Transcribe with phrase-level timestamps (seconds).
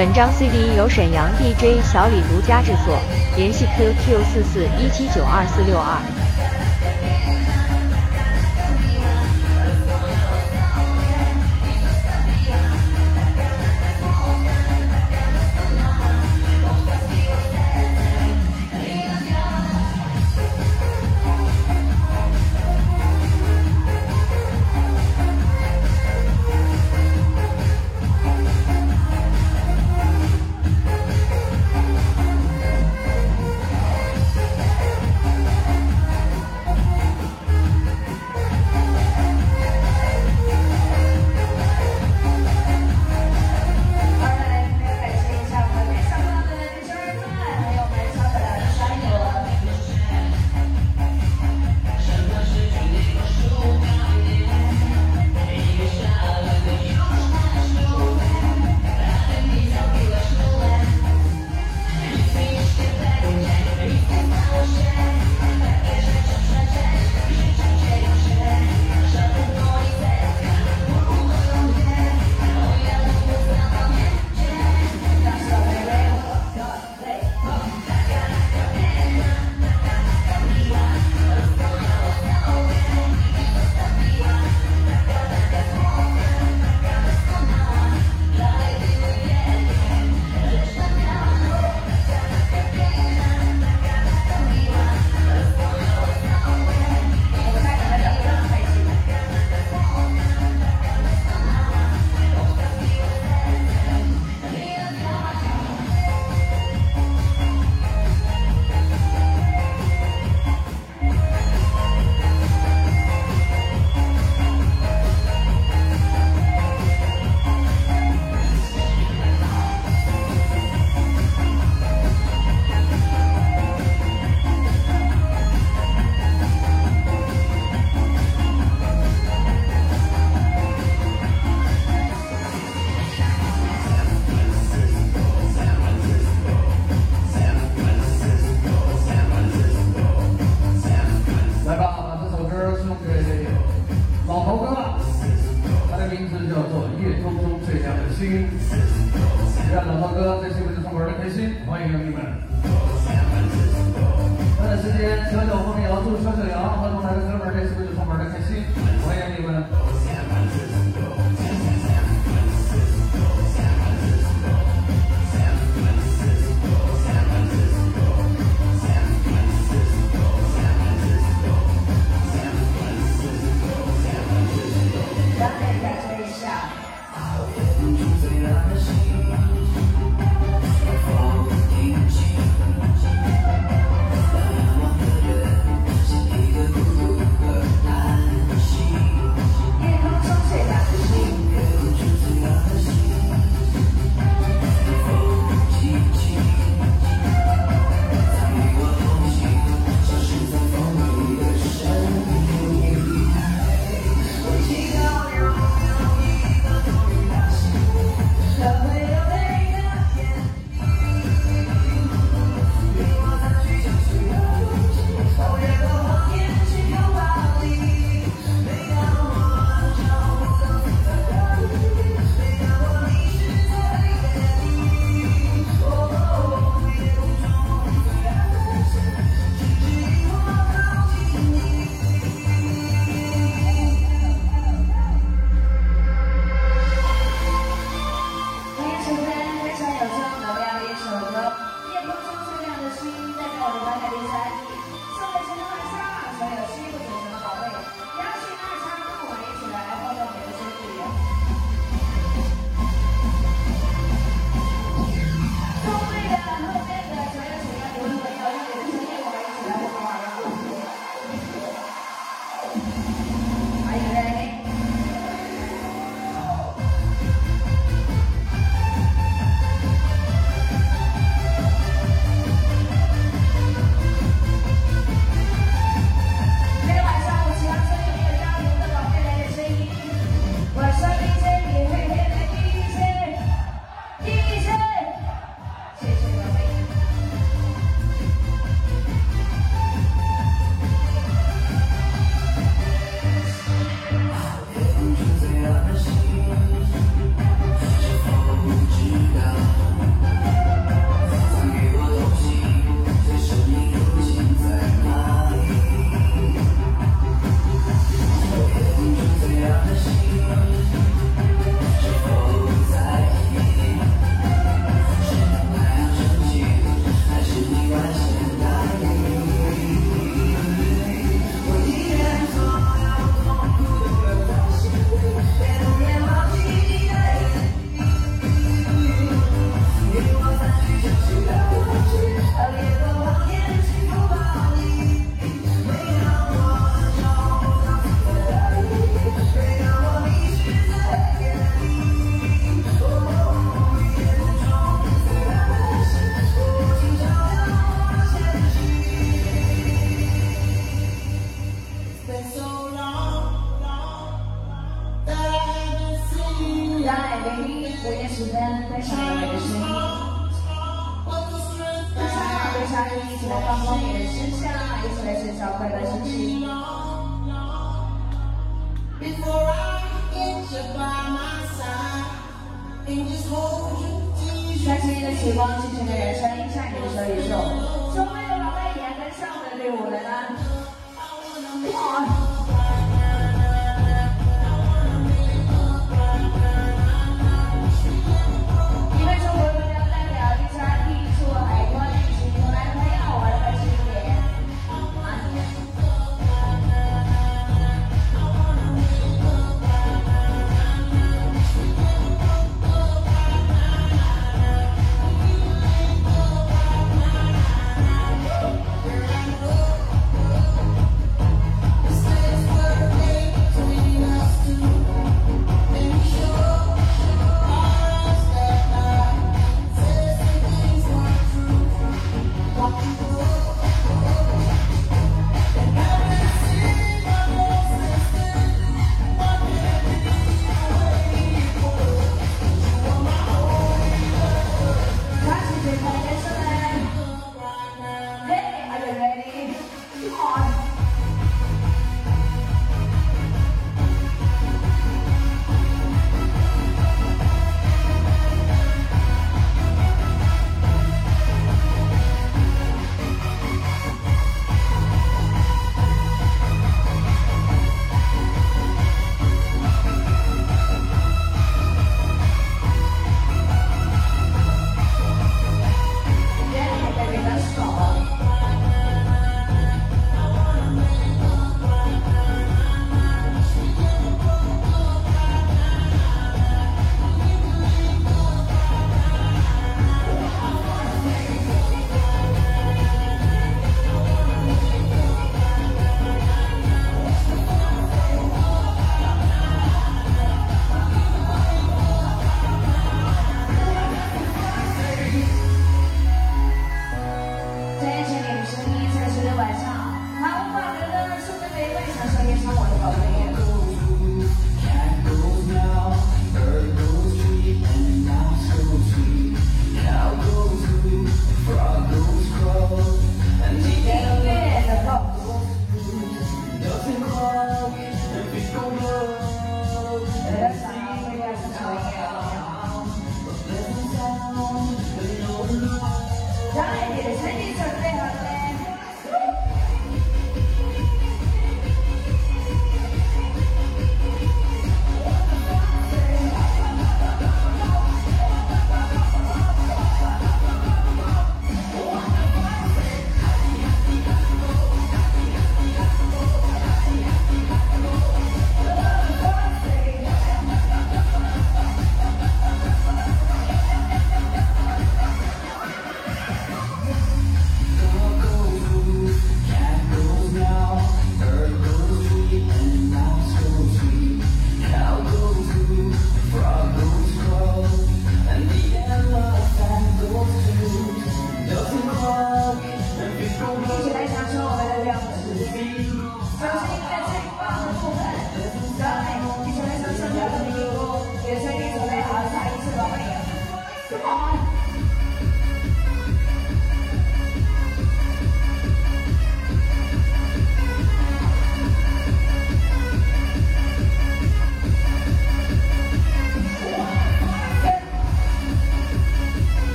[0.00, 2.98] 本张 CD 由沈阳 DJ 小李独家制作，
[3.36, 6.29] 联系 QQ 四四一七九二四六二。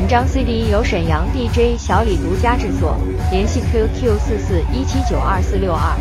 [0.00, 2.96] 本章 CD 由沈阳 DJ 小李独家制作，
[3.30, 5.94] 联系 QQ 四四一七九二四六二。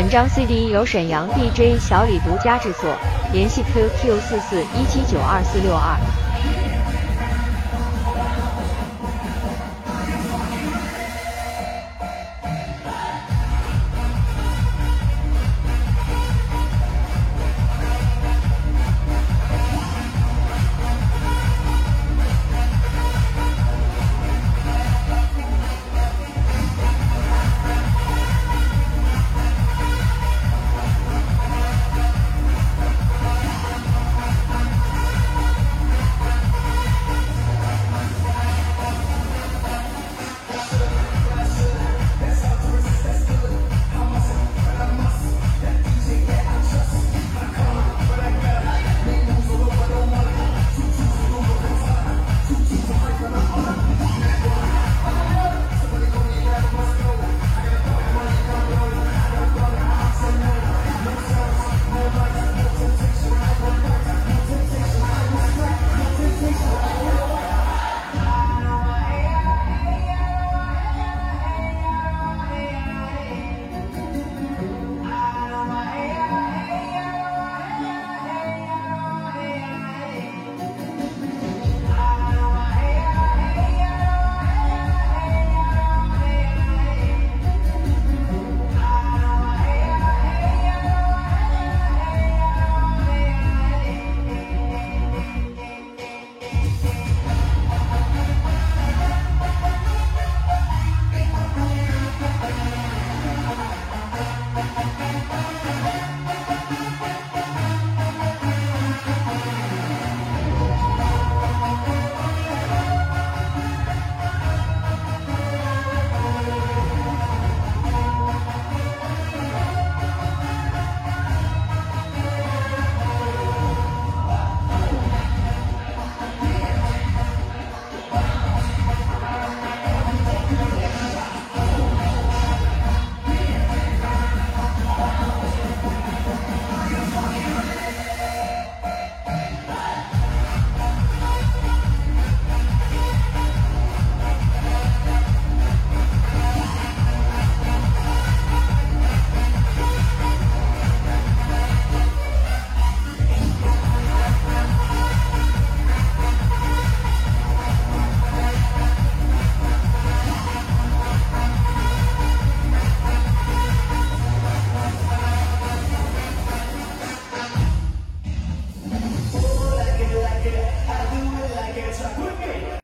[0.00, 2.90] 本章 CD 由沈阳 DJ 小李独家制作，
[3.34, 6.09] 联系 QQ 四四一七九二四六二。